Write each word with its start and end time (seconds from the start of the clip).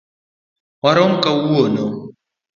Warom 0.81 1.13
kawuono. 1.23 1.85